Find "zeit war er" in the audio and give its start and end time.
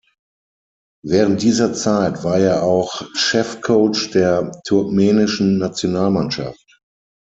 1.75-2.63